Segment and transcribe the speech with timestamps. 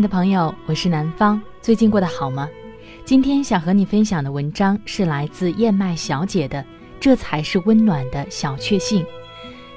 [0.00, 2.48] 的朋友，我是南方，最近过得好吗？
[3.04, 6.58] 今天想和你分享的文章是来自燕麦小姐的
[6.98, 9.02] 《这才是温暖的小确幸》。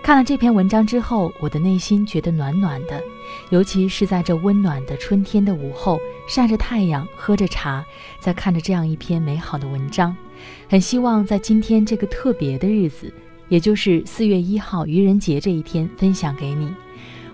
[0.01, 3.01] 看了这篇文章之后，我的内心觉得暖暖的，
[3.49, 7.83] 尤其是在这温暖的春天的午后，晒着太阳，喝着茶，
[8.21, 10.15] 在看着这样一篇美好的文章，
[10.69, 13.13] 很希望在今天这个特别的日子，
[13.49, 16.73] 也就是四月一号愚人节这一天，分享给你。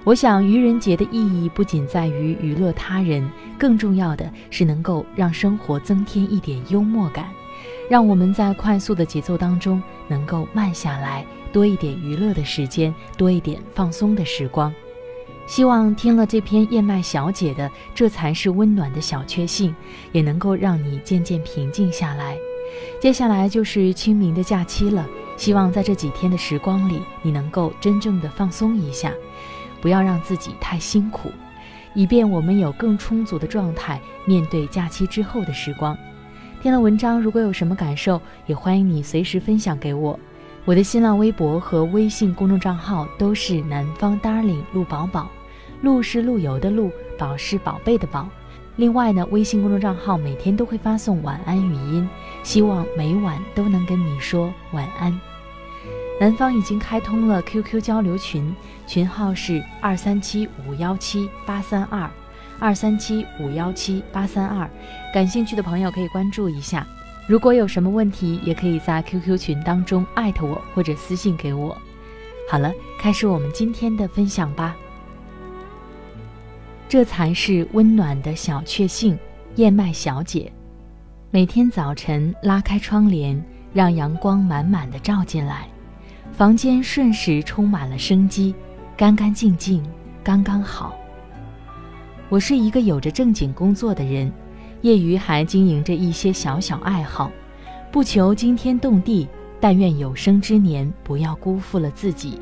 [0.05, 7.27] 我想，愚人节的意义不仅在于娱乐他人，更重要的是能够让生活增添一点幽默感，
[7.89, 11.25] 让我们在快速的节奏当中能够慢下来。
[11.51, 14.73] 多一点娱乐的时间，多一点放松的时光。
[15.45, 19.71] 希望听了这篇燕麦小姐的《这才是温暖的小确幸》，
[20.11, 22.37] 也能够让你渐渐平静下来。
[23.01, 29.11] 接下来就是清明的假期了，希望在这几天的时光里，你能够真正的放松一下，
[29.81, 31.31] 不要让自己太辛苦，
[31.93, 35.97] 以便我们有更充足的状态面对假期之后的时光。
[36.61, 40.19] 听了文章，如果有什么感受，也欢迎你随时分享给我。
[40.65, 45.29] 我的新浪微博和微信公众账号都是南方 darling 陆宝宝，
[45.81, 48.27] 陆是陆游的陆，宝是宝贝的宝。
[48.75, 52.07] 另外呢，微信公众账号每天都会发送晚安语音，
[52.43, 55.17] 希望每晚都能跟你说晚安。
[56.19, 58.53] 南方已经开通了 QQ 交流群，
[58.85, 62.11] 群号是二三七五幺七八三二，
[62.59, 64.69] 二三七五幺七八三二，
[65.13, 66.85] 感兴趣的朋友可以关注一下。
[67.25, 71.77] 如果有什么问题，也可以在 QQ 群当中艾特我或者私信给我。
[72.49, 72.69] 好了，
[72.99, 74.75] 开始我们今天的分享吧。
[76.89, 79.17] 这才是温暖的小确幸。
[79.55, 80.51] 燕麦小姐，
[81.31, 83.43] 每天早晨拉开窗帘，
[83.73, 85.67] 让阳光满满的照进来，
[86.31, 88.55] 房间瞬时充满了生机，
[88.95, 89.83] 干干净净，
[90.23, 90.95] 刚刚好。
[92.29, 94.31] 我是一个有着正经工作的人。
[94.81, 97.29] 业余还经营着一些小小爱好，
[97.91, 99.27] 不求惊天动地，
[99.59, 102.39] 但愿有生之年不要辜负了自己。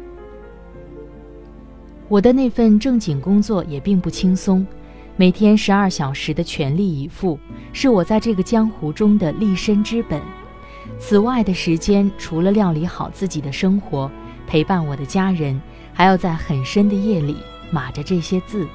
[2.08, 4.64] 我的那份正经工作也并不轻松，
[5.16, 7.40] 每天十二小时的全力以赴，
[7.74, 10.22] 是我在这个江湖中的立身之本。
[11.00, 14.10] 此外的时间，除了料理好自己的生活，
[14.48, 15.62] 陪伴我的家人，
[15.94, 17.38] 还要在很深的夜里
[17.72, 18.68] 码着这些字。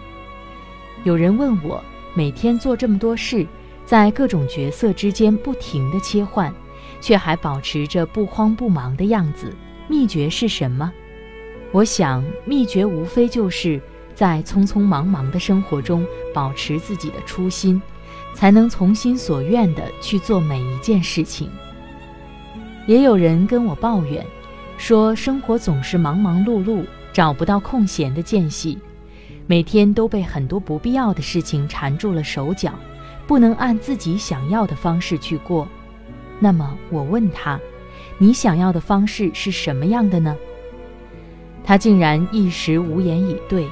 [1.04, 1.82] 有人问我。
[2.14, 3.46] 每天做这么多事，
[3.86, 6.54] 在各种角色之间不停地切换，
[7.00, 9.56] 却还保持着不慌不忙的样子，
[9.88, 10.92] 秘诀是什么？
[11.70, 13.80] 我想，秘诀无非就是
[14.14, 17.80] 在匆匆忙忙的生活中保持自己的初心，
[18.34, 21.48] 才能从心所愿地去做每一件事情。
[22.86, 24.24] 也有人跟我抱怨，
[24.76, 28.78] 说生活总是忙忙碌碌，找不到空闲的间隙。
[29.46, 32.72] 每天都被很多不必要的事情缠住了手脚，
[33.26, 35.68] 不能按自己想要的方式去过。
[36.40, 37.60] 那么我问他
[38.18, 40.36] ：“你想要的方式是什么样的呢？”
[41.64, 43.68] 他竟然一时无言以对，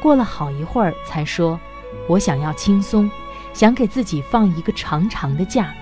[0.00, 1.58] 过了好一会儿才说
[2.06, 3.10] ：“我想要轻松，
[3.54, 5.72] 想给自己放一个长长的假，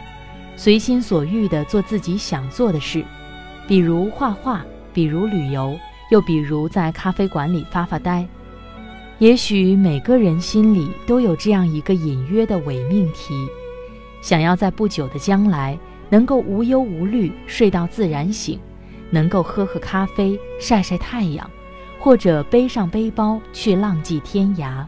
[0.56, 3.04] 随心所欲地做自己想做的事，
[3.66, 4.62] 比如画画，
[4.92, 5.78] 比如旅游，
[6.10, 8.26] 又比如在咖啡馆里发发呆。”
[9.18, 13.34] 也许每个人心里都有这样一个隐约的伪命题，
[14.22, 18.58] 想要在不久的将来能够无忧无虑睡到自然醒，
[19.10, 21.50] 能够喝喝咖啡晒晒太阳，
[21.98, 24.86] 或者背上背包去浪迹天涯。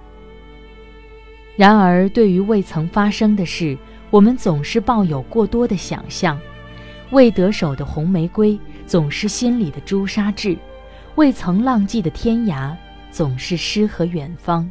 [1.55, 3.77] 然而，对于未曾发生的事，
[4.13, 6.39] 我们总是抱有过多的想象，
[7.13, 10.55] 未得手的红玫瑰总是心里的朱砂痣，
[11.15, 12.77] 未曾浪迹的天涯
[13.11, 14.71] 总是诗和远方。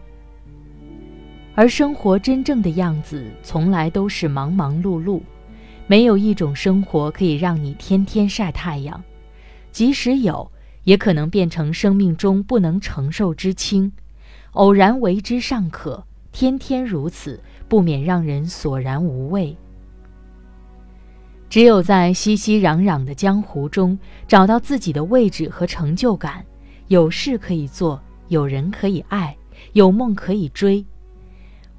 [1.55, 5.19] 而生活真正的样子，从来都是忙忙碌碌，
[5.87, 9.03] 没有一种生活可以让你天天晒太阳，
[9.71, 10.51] 即使有，
[10.83, 13.91] 也可能变成生命中不能承受之轻。
[14.51, 17.41] 偶然为之尚可，天天如此。
[17.71, 19.55] 不免让人索然无味。
[21.49, 23.97] 只有在熙熙攘攘的江湖中
[24.27, 26.45] 找到自己的位置和成就感，
[26.89, 27.97] 有事可以做，
[28.27, 29.33] 有人可以爱，
[29.71, 30.85] 有梦可以追。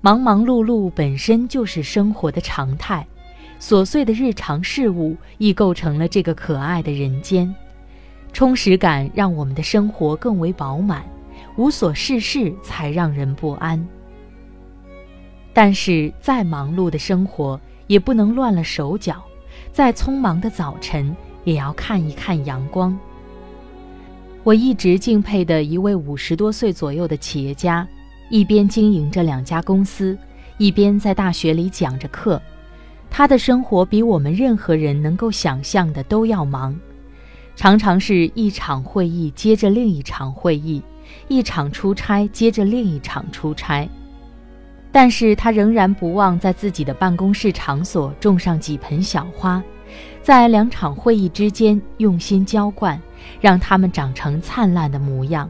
[0.00, 3.06] 忙忙碌碌本身就是生活的常态，
[3.60, 7.54] 琐碎的日常事物亦构成了这个可爱的人间。
[8.32, 11.04] 充实感让我们的生活更为饱满，
[11.58, 13.86] 无所事事才让人不安。
[15.54, 19.16] 但是，再忙碌的生活也不能乱了手脚；
[19.72, 21.14] 再匆忙的早晨，
[21.44, 22.98] 也要看一看阳光。
[24.44, 27.86] 我一直敬佩的一位五十多岁左右的企业家，
[28.30, 30.18] 一边经营着两家公司，
[30.56, 32.40] 一边在大学里讲着课。
[33.10, 36.74] 他的生活比我们任何人能够想象的都要忙，
[37.54, 40.82] 常常是一场会议接着另一场会议，
[41.28, 43.86] 一场出差接着另一场出差。
[44.92, 49.62] 但是他仍然不忘在自己的办公室场所种上几盆小花，
[50.22, 53.00] 在两场会议之间用心浇灌，
[53.40, 55.48] 让它们长成灿烂的模样。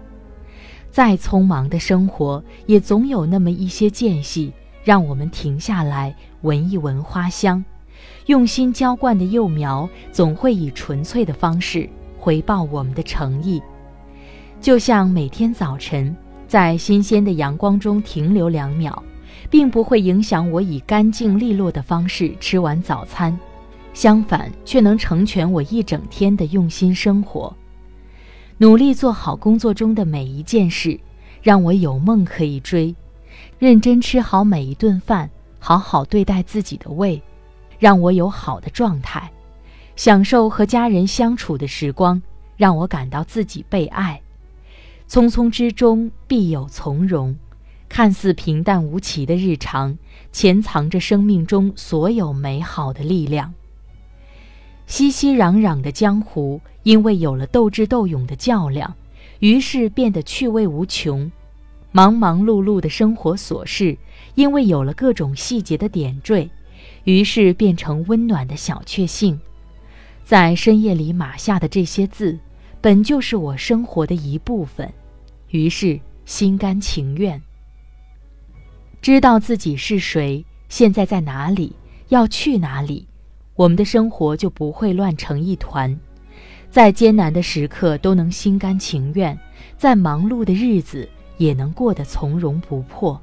[0.92, 4.52] 再匆忙的生活，也总有那么一些间隙，
[4.84, 7.64] 让我们停下来闻一闻花香。
[8.26, 13.60] 用心浇灌的幼苗，总会以纯粹的方式回报我们的诚意。
[14.60, 16.14] 就像每天早晨，
[16.46, 19.02] 在新鲜的阳光中停留两秒。
[19.52, 23.38] 并不会影响我以干净利落的方式吃完早餐，
[23.92, 27.54] 相反，却能成全我一整天的用心生活。
[28.56, 30.98] 努力做好工作中的每一件事，
[31.42, 32.94] 让我有梦可以追；
[33.58, 35.28] 认真吃好每一顿饭，
[35.58, 37.20] 好好对待自己的胃，
[37.78, 39.28] 让我有好的状态；
[39.96, 42.22] 享受和家人相处的时光，
[42.56, 44.18] 让我感到自己被爱。
[45.06, 47.36] 匆匆之中必有从容。
[47.92, 49.98] 看似平淡无奇的日常，
[50.32, 53.52] 潜藏着生命中所有美好的力量。
[54.86, 58.94] 熙熙攘攘的江湖，因为有了斗智斗勇的较量，
[59.40, 61.30] 于是变得趣味无穷；
[61.90, 63.98] 忙忙碌碌的生活琐事，
[64.36, 66.48] 因为有了各种细节的点缀，
[67.04, 69.38] 于是变成温暖的小确幸。
[70.24, 72.38] 在深夜里码下的这些字，
[72.80, 74.90] 本就是我生活的一部分，
[75.50, 77.38] 于是心甘情愿。
[79.02, 81.74] 知道自己是谁，现在在哪里，
[82.10, 83.04] 要去哪里，
[83.56, 85.98] 我们的生活就不会乱成一团。
[86.70, 89.36] 再艰难的时刻都能心甘情愿，
[89.76, 93.20] 再忙碌的日子也能过得从容不迫。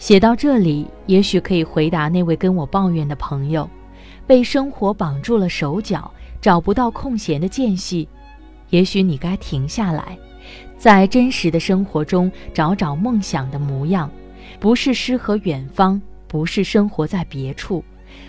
[0.00, 3.70] 写到这里，也许可以回答那位跟我抱怨的朋友：
[4.26, 6.10] 被生活绑住了手脚，
[6.40, 8.08] 找不到空闲的间隙。
[8.70, 10.18] 也许你该停下来。
[10.78, 14.08] 在真实的生活中找找梦想的模样，
[14.60, 17.82] 不是诗和远方，不是生活在别处，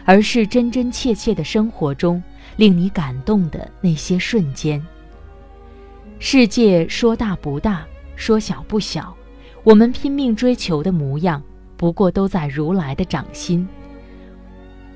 [0.03, 2.21] 而是真真切切的生活中
[2.55, 4.83] 令你感动的那些瞬间。
[6.17, 7.85] 世界说大不大，
[8.15, 9.15] 说小不小，
[9.63, 11.41] 我们拼命追求的模样，
[11.77, 13.65] 不过都在如来的掌心。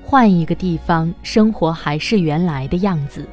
[0.02, 3.26] 换一个地方，生活还是原来的样子，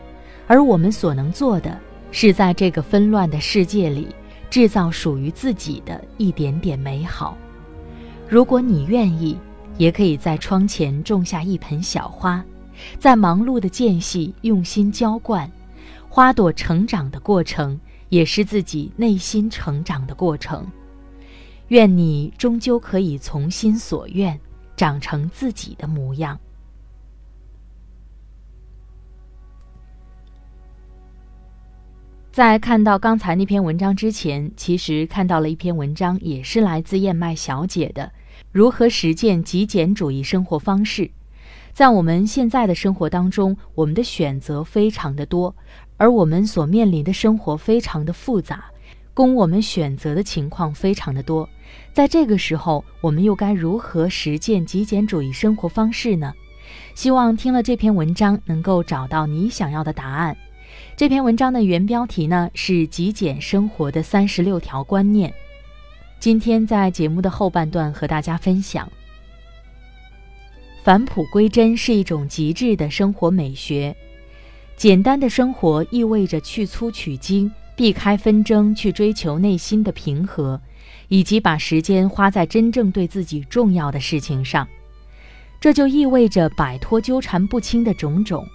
[0.45, 1.75] 而我们所能做的。
[2.13, 4.05] 是在这个纷乱的世界里，
[4.51, 7.36] 制造属于自己的一点点美好。
[8.27, 9.38] 如果你愿意，
[9.77, 12.43] 也可以在窗前种下一盆小花，
[13.00, 15.50] 在忙碌的间隙用心浇灌。
[16.10, 17.79] 花朵成长的过程，
[18.10, 20.67] 也是自己内心成长的过程。
[21.70, 24.38] 愿你终究可以从心所愿，
[24.75, 26.38] 长成自己的模样。
[32.31, 38.03] 在看到刚才那篇文章之前，其实看到了一篇文章，也是来自燕麦小姐的
[38.53, 41.03] 《如何实践极简主义生活方式》。
[41.73, 45.53] 在我们现在的生活当中，我们的选择非常的多，
[45.97, 48.63] 而我们所面临的生活非常的复杂，
[49.13, 51.50] 供我们选择的情况非常的多。
[51.91, 56.33] 在这个时候，我们又该如何实践极简主义生活方式呢？
[56.95, 60.38] 希望听了这篇文章，能够找到你想要的答案。
[60.98, 65.33] 这篇文章的原标题呢是“极简生活的三十六条观念”。
[66.19, 68.88] 今天在节目的后半段和大家分享。
[70.83, 73.95] 返璞归真是一种极致的生活美学。
[74.75, 80.60] 简单的生活意味着去粗取精，避开纷争，去追求内心的平和，
[81.07, 84.67] 以及把时间花在真正对自己重要的事情上。
[85.60, 88.48] 这就意味着摆脱纠缠不清的种种，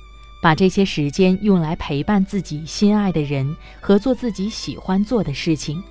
[0.43, 5.83] 把这些时间用来陪伴自己心爱的人和做自己喜欢做的事情，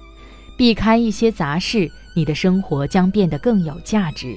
[0.58, 4.36] 避开一些杂事，你的生活将变得更有价值。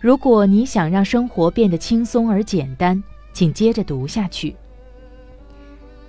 [0.00, 3.00] 如果你想让生活变得轻松而简单，
[3.32, 4.56] 请接着读下去。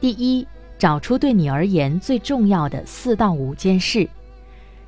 [0.02, 0.48] 第一，
[0.80, 4.10] 找出对你而言最重要的四到五件事。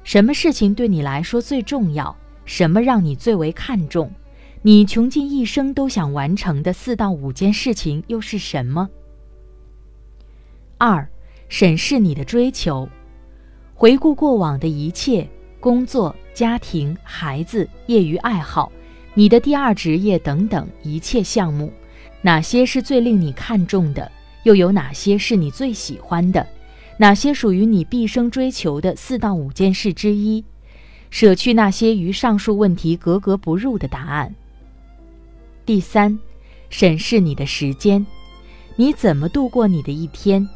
[0.04, 2.16] 什么事情对你来说最重要？
[2.46, 4.12] 什么让你最为看重？
[4.68, 8.90] 你穷尽一生都想完成的四到五件事情又是什么？
[10.80, 11.08] 二，
[11.48, 12.90] 审视你的追求，
[13.76, 15.30] 回顾过往的一切：
[15.60, 18.72] 工作、家庭、孩子、业余爱好、
[19.14, 21.72] 你的第二职业等等一切项目，
[22.24, 24.12] 哪些是最令你看重的？
[24.46, 26.48] 又有哪些是你最喜欢的？
[26.98, 30.44] 哪些属于你毕生追求的四到五件事之一？
[31.12, 34.34] 舍去那些与上述问题格格不入的答案。
[35.66, 36.20] 第三，
[36.70, 38.06] 审视你的时间，
[38.76, 40.48] 你怎么度过你的一天？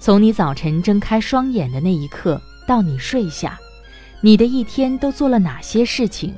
[0.00, 3.56] 从你早晨睁开双眼的那一刻到你睡下，
[4.20, 6.34] 你的一天都做了哪些事情？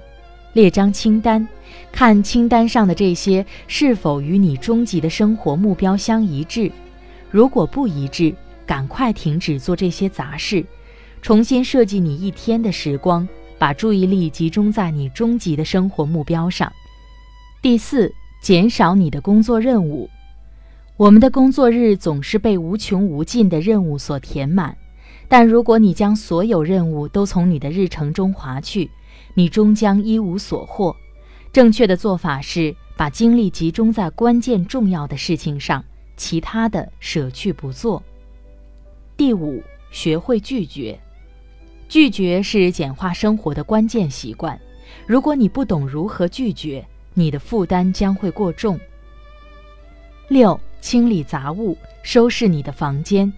[0.52, 1.48] 列张清单，
[1.90, 6.70] 看清单上的这些是否与你终极的生活目标相一致。
[7.30, 8.34] 如果不一致，
[8.66, 10.62] 赶快停止做这些杂事，
[11.22, 13.26] 重新设计你一天的时光，
[13.58, 16.70] 把注意力集中在你终极的生活目标上。
[17.60, 20.08] 第四，减少你的工作任务。
[20.96, 24.76] 我们的工作日总是被无穷无尽的任务所填满，
[25.26, 28.88] 但如果你将所有任务都从你的日程中划去，
[29.34, 30.94] 你终将一无所获。
[31.52, 35.84] 正确的做法是把精力集中在关键重要的事情上。
[36.16, 38.02] 其他的舍去不做。
[39.16, 40.98] 第五，学会拒绝。
[41.88, 44.60] 拒绝是简化生活的关键习惯。
[45.06, 46.84] 如果你不懂如何拒绝，
[47.18, 48.78] 你的负担将会过重。
[50.28, 53.32] 六，清理杂物，收拾你的房间。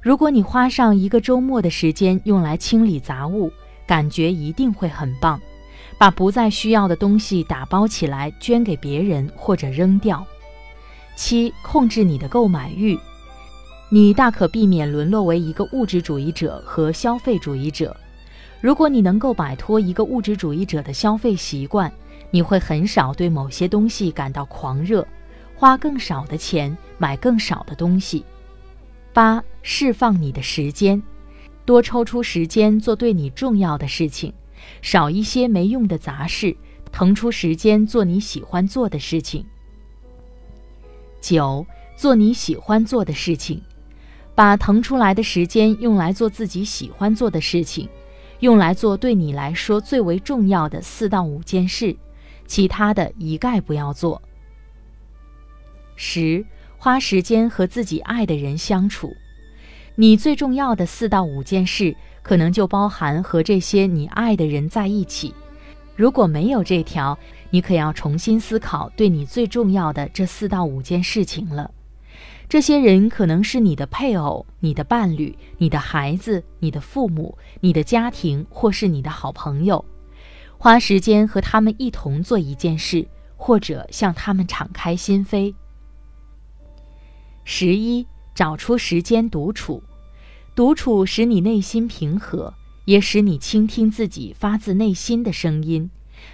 [0.00, 3.52] 如果你花上一个周末的时间用来清理杂物，
[3.86, 5.38] 感觉一定会很棒。
[5.98, 10.24] 把不再需要的东西打包起来，捐给别人或者扔掉。
[11.14, 12.98] 七，控制你的购买欲，
[13.90, 17.94] 你大可避免沦落为一个物质主义者和消费主义者。
[18.60, 21.92] 如果你能够摆脱一个物质主义者的消费习惯，
[22.32, 25.06] 你会很少对某些东西感到狂热，
[25.54, 28.24] 花更少的钱买更少的东西。
[29.12, 31.00] 八，释放你的时间，
[31.66, 34.32] 多抽出时间做对你重要的事情，
[34.80, 36.56] 少一些没用的杂事，
[36.90, 39.44] 腾出时间做你喜欢做的事情。
[41.20, 43.60] 九，做你喜欢做的事情，
[44.34, 47.86] 把腾出来的时间用来做自己喜欢做的事情，
[48.40, 51.94] 用来做对你来说最为重要的四到五件事，
[52.52, 54.20] 其他的一概不要做。
[55.96, 56.44] 十，
[56.76, 59.16] 花时间和自己爱的人相处，
[59.94, 65.34] 你最重要的四到五件事，可能就包含和这些你爱的人在一起。
[65.96, 67.18] 如果没有这条，
[67.48, 71.70] 你可要重新思考对你最重要的这四到五件事情了。
[72.50, 79.82] 这些人可能是你的配偶、你的伴侣、你的孩子、你的父母、你的家庭，或是你的好朋友。
[80.62, 83.04] 花时间和他们一同做一件事，
[83.36, 85.52] 或者向他们敞开心扉。
[87.42, 89.82] 十一，找出时间独处，
[90.54, 92.54] 独处使你内心平和。
[92.84, 95.90] 也使你倾听自己发自内心的声音，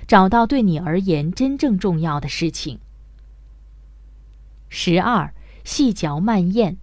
[0.07, 2.79] 找到对你而言真正重要的事情。
[4.69, 5.33] 十二，
[5.65, 6.77] 细嚼慢咽。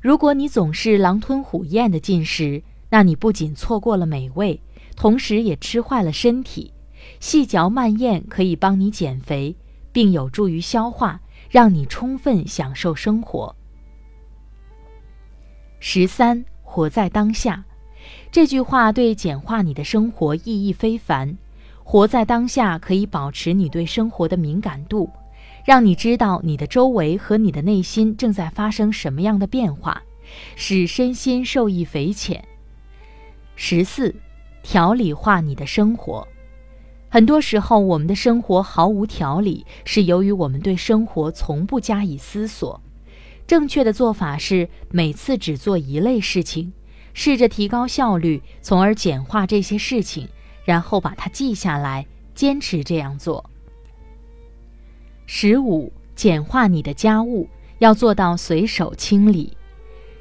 [0.00, 4.60] 如果你总是狼吞虎咽的进食，那你不仅错过了美味，
[4.98, 6.72] 同时也吃坏了身体。
[7.20, 9.54] 细嚼慢咽可以帮你减肥，
[9.92, 13.54] 并有助于消化，让你充分享受生活。
[15.78, 17.64] 十三，活在当下。
[18.32, 21.38] 这句话对简化你的生活意义非凡。
[21.84, 25.08] 活在当下可以保持你对生活的敏感度，
[25.64, 30.02] 让你知道你的周围和你的内心正在发生什么样的变化，
[30.56, 32.44] 使身心受益匪浅。
[33.56, 34.14] 十四，
[34.62, 36.26] 条理化你的生活。
[37.08, 42.80] 很多时候，我们的生活毫无条理，是由于我们对生活从不加以思索。
[43.46, 46.72] 正确的做法是每次只做一类事情。
[47.14, 50.28] 试着提高效率，从而简化这些事情，
[50.64, 53.50] 然后把它记下来，坚持这样做。
[55.26, 57.48] 十五，简化你的家务，
[57.78, 59.56] 要做到随手清理。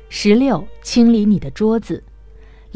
[0.09, 2.03] 十六，清理你的桌子，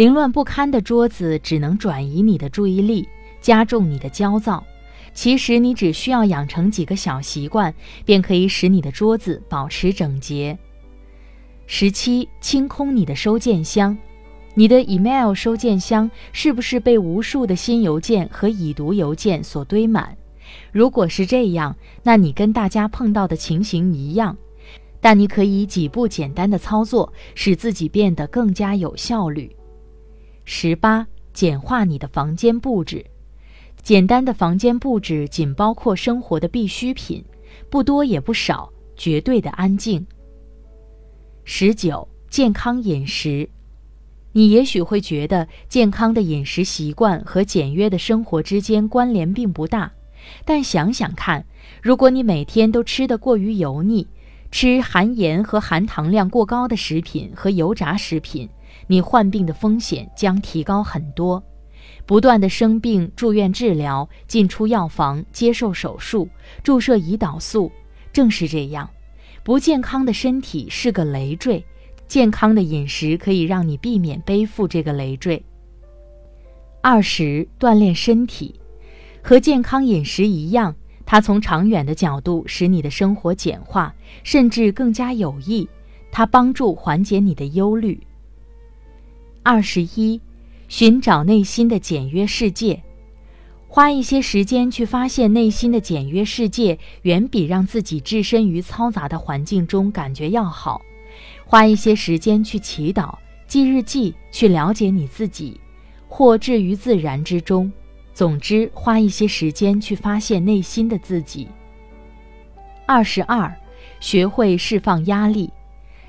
[0.02, 3.08] 凌乱不堪的桌子只能转移你的注意力，
[3.40, 4.64] 加重你的焦躁。
[5.14, 7.72] 其实你只需要养成几个小习惯，
[8.04, 10.58] 便可以使你的桌子保持整洁。
[11.68, 13.96] 十七，清空你的收件箱，
[14.56, 20.18] 你的 email 收件箱是不是被无数的新邮件和已读邮件所堆满？
[20.72, 24.36] 如果是这样，那你跟大家碰到的情形一样。
[25.00, 29.56] 但你可以几步简单的操作，使自己变得更加有效率。
[30.54, 33.06] 十八，简化你的房间布置。
[33.82, 37.24] 简单的房间布置仅包括生活的必需品，
[37.70, 40.06] 不多也不少，绝对的安静。
[41.46, 43.50] 十九，健康饮食。
[44.34, 49.90] 你也许会觉得健康的饮食习惯和简约的生活之间关联并不大，
[50.44, 51.46] 但想想看，
[51.82, 54.06] 如果你每天都吃得过于油腻，
[54.52, 58.50] 吃含盐和含糖量过高的食品和油炸食品，
[58.88, 61.44] 你患病的风险将提高很多。
[62.06, 66.28] 不断的生病、住院治疗、进出药房、接受手术、
[66.64, 67.72] 注射胰岛素，
[68.12, 68.90] 正是这样。
[69.44, 71.64] 不健康的身体是个累赘，
[72.08, 75.44] 健康的饮食可以让你避免背负这个累赘。
[76.82, 78.60] 二十，锻炼身体，
[79.24, 85.68] 和健康饮食一样，它从长远的角度使你的生活简化，甚至更加有益。
[86.12, 88.00] 它帮助缓解你的忧虑。
[89.44, 90.20] 二十一。
[90.68, 92.82] 寻找内心的简约世界，
[93.68, 100.82] 花一些时间去发现内心的简约世界，远比让自己置身于嘈杂的环境中感觉要好。
[101.46, 103.14] 花一些时间去祈祷、
[103.48, 105.60] 记日记，去了解你自己，
[106.08, 107.70] 或置于自然之中。
[108.14, 111.50] 总之，花一些时间去发现内心的自己。
[112.86, 113.54] 二十二，
[114.00, 115.52] 学会释放压力，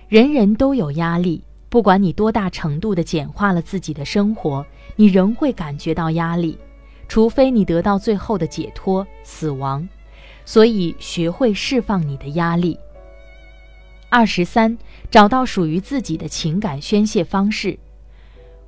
[0.09, 1.43] 人人都有压力。
[1.73, 6.59] 不管你多大程度的简化了自己的生活，你仍会感觉到压力，
[7.09, 9.89] 除非你得到最后的解脱——死亡。
[10.45, 12.79] 所以，学会释放你的压力。
[14.11, 14.77] 二十三，
[15.11, 17.79] 找到属于自己的情感宣泄方式，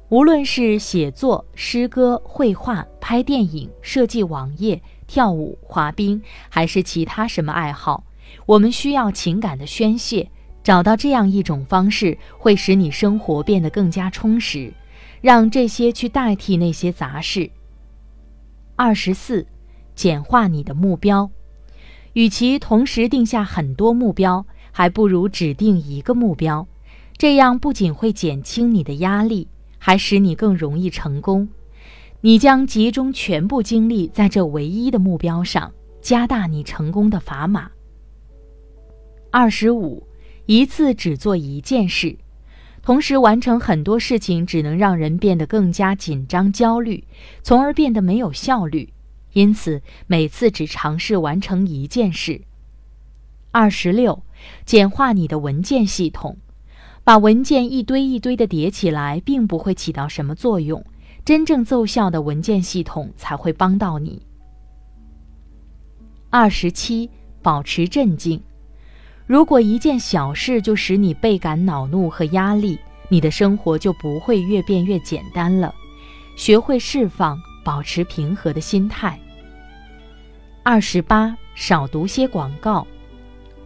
[0.08, 8.04] 无论是写作、诗歌、绘画、拍电影、设计网页、跳舞、滑冰，还是其他什么爱好，
[8.46, 10.30] 我们需要情感的宣泄。
[10.64, 14.72] 找到这样一种方式，会使你生活变得更加充实，
[15.20, 17.50] 让这些去代替那些杂事。
[18.74, 19.46] 二十四，
[19.94, 21.30] 简化你的目标。
[22.14, 26.66] 与其同时定下很多目标，还不如只定一个目标，
[27.18, 29.46] 这样不仅会减轻你的压力，
[29.78, 31.46] 还使你更容易成功。
[32.22, 37.70] 你将集中全部精力在这唯一的目标上，加大你成功的砝码。
[39.30, 40.02] 二十五。
[40.46, 42.16] 一次只做一件事，
[42.82, 47.04] 同时完成很多事情，只能让人变得更加紧张、焦虑，
[47.42, 48.92] 从而变得没有效率。
[49.32, 52.42] 因此，每次只尝试完成一件事。
[53.50, 54.22] 二十六，
[54.64, 56.36] 简化你的文件系统，
[57.02, 60.84] 把文件一堆一堆的叠起来，并不会起到什么作用。
[61.24, 64.20] 真正奏效的文件系统才会帮到你。
[66.28, 67.08] 二十七，
[67.40, 68.42] 保持镇静。
[69.26, 75.74] 如果一件小事就使你倍感恼怒和压力，你的生活就不会越变越简单了。
[76.36, 79.18] 学会释放，保持平和的心态。
[80.62, 82.86] 二十八，少读些广告。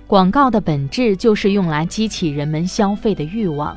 [0.07, 3.77] 广告的本质就是用来激起人们消费的欲望。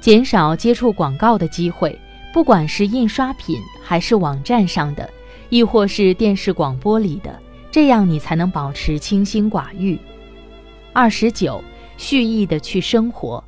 [0.00, 1.96] 减少接触广告的机会，
[2.32, 5.08] 不管是印刷品，还是网站上的，
[5.48, 9.98] 亦或是电视广播里的，这样你才能保持清心寡欲。
[10.94, 11.60] 二十九，
[11.96, 13.42] 蓄意的去生活，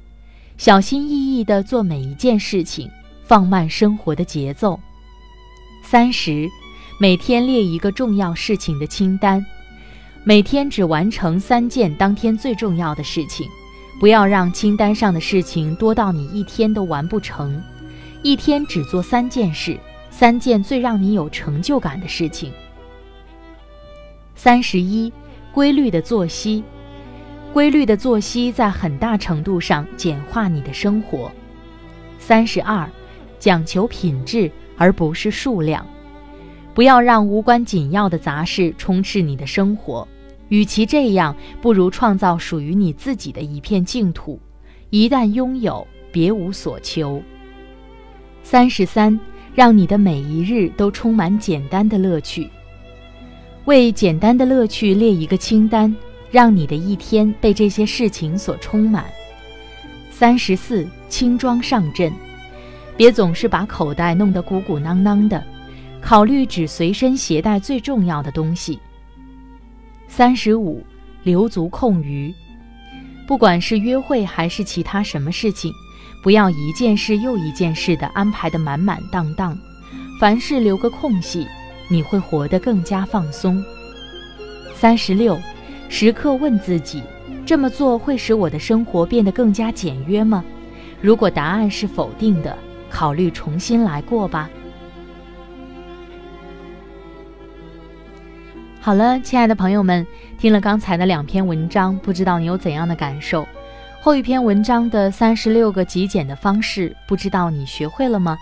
[0.59, 2.91] 小心翼翼的做每一件事情，
[3.23, 4.81] 放慢生活的节奏。
[5.81, 6.49] 三十，
[6.99, 9.47] 每天列一个重要事情的清单，
[10.25, 13.49] 每天只完成三件当天最重要的事情，
[14.01, 17.63] 不要让清单上的事情多到你一天都完不成。
[18.23, 19.79] 一天只做三件事，
[20.11, 22.53] 三件最让你有成就感的事情。
[24.35, 25.13] 三十一，
[25.53, 26.65] 规律的作息。
[27.57, 31.33] 规律的作息在很大程度上简化你的生活。
[32.19, 32.87] 三十二，
[33.39, 35.87] 讲求品质而不是数量，
[36.75, 40.07] 不要让无关紧要的杂事充斥你的生活。
[40.51, 44.39] 与其这样，不如创造属于你自己的一片净土。
[44.91, 47.23] 一旦拥有，别无所求。
[48.43, 49.19] 三十三，
[49.55, 52.51] 让你的每一日都充满简单的乐趣。
[53.65, 55.97] 为简单的乐趣列一个清单，
[56.31, 59.05] 让你的一天被这些事情所充满。
[60.11, 62.13] 三十四，轻装上阵，
[62.97, 65.45] 别总是把口袋弄得鼓鼓囊囊的，
[66.01, 68.79] 考虑只随身携带最重要的东西。
[70.09, 70.83] 三十五，
[71.23, 72.33] 留足空余，
[73.27, 75.73] 不管是约会还是其他什么事情。
[76.23, 79.57] 不要一件事又一件事的安排的满满当当，
[80.19, 81.47] 凡事留个空隙，
[81.89, 83.63] 你会活得更加放松。
[84.75, 85.39] 三十六，
[85.89, 87.03] 时刻问自己：
[87.47, 90.45] 这么做会使我的生活变得更加简约吗？
[91.01, 92.57] 如果答案是否定的，
[92.91, 94.51] 考虑重新来过吧。
[98.81, 100.07] 好了，亲爱的朋友们，
[100.39, 103.47] 听了刚才的两篇文章，不知道你有怎样的感受？
[104.01, 108.37] 后一篇文章的三十六个极简的方式，不知道你学会了吗？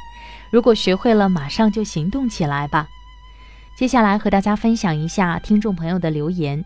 [0.51, 2.87] 如果学会了，马上就行动起来吧。
[3.77, 6.65] 接下来和大家分享一下听众朋友的留言。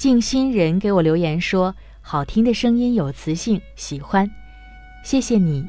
[0.00, 4.30] 静心人给我留言说：“好听的声音有磁性，喜欢，
[5.04, 5.62] 谢谢你。”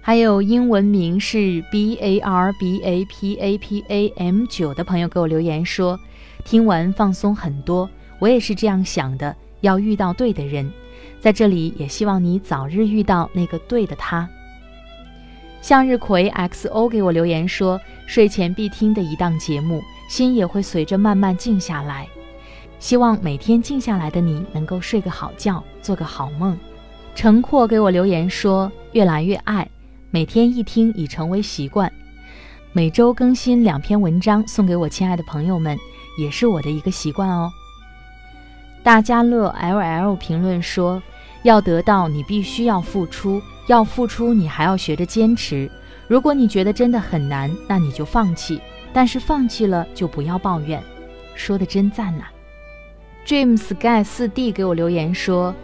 [0.00, 5.98] 还有英文名是 B A R B A P A P A M 九的朋友给我留言说
[6.46, 10.70] ：“听完放松很多，我也是这样想的，要遇到对的人。”
[11.18, 14.30] 在这里，也希望你早日遇到那个对的他。
[15.60, 22.06] 向日葵 XO 给我留言说：“睡前必听的一档节目，心也会随着慢慢静下来。
[22.84, 26.54] 希望每天静下来的你能够睡个好觉，做个好梦。”
[27.16, 29.66] 陈阔给我留言说：“越来越爱，
[30.10, 31.90] 每天一听已成为习惯。
[32.74, 35.78] 每周更新两篇文章送给我亲爱的朋友们，
[36.18, 37.50] 也是我的一个习惯哦。”
[38.84, 41.02] 大家乐 LL 评论说。
[41.42, 45.70] 要得到，你必须要付出；要付出，你还要学着坚持。
[46.08, 48.60] 如果你觉得真的很难，那你就放弃。
[48.94, 50.82] 但是放弃了，就不要抱怨。
[51.34, 52.24] 说的真赞呐
[53.26, 55.54] ！Dream Sky 四 D 给我留言说：“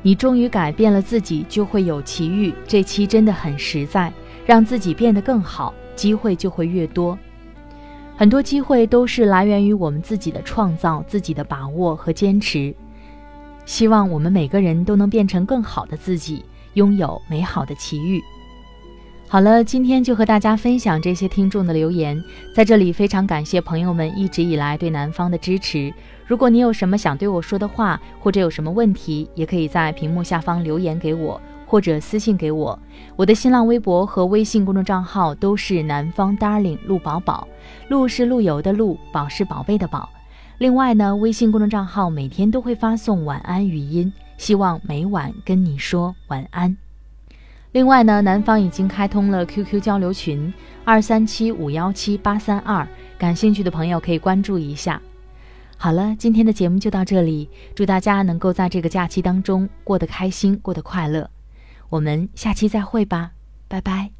[0.00, 2.54] 你终于改变了自己，就会有奇遇。
[2.66, 4.12] 这期真的很实在，
[4.46, 7.18] 让自己变得更好，机会就会越多。
[8.16, 12.74] 很多机会都是来源于我们自己的创造、自己的把握和坚持。”
[13.64, 16.44] 希望我们每个人都能变成更好的自己，
[16.74, 18.20] 拥有美好的奇遇。
[19.32, 22.22] 好了，今天就和大家分享这些听众的留言，
[22.54, 25.90] 在这里非常感谢朋友们一直以来对南方的支持。
[26.26, 32.78] 如果你有什么想对我说的话，或者有什么问题，也可以在屏幕下方留言给我，或者私信给我。
[33.16, 37.48] 我的新浪微博和微信公众账号都是南方 Darling 陆宝宝，
[37.88, 40.10] 陆是陆游的陆，宝是宝贝的宝。
[40.58, 46.76] 另外呢，微信公众账号每天都会发送晚安语音，希望每晚跟你说晚安。
[47.72, 50.52] 另外呢，南方已经开通了 QQ 交流群
[50.84, 52.86] 二三七五幺七八三二，
[53.18, 55.00] 感兴趣的朋友可以关注一下。
[55.78, 61.30] 好了，今天的节目就到这里，祝大家能够在这个假期当中过得开心，过得快乐。
[61.88, 63.32] 我们下期再会吧，
[63.68, 64.12] 拜拜。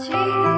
[0.00, 0.49] 记得。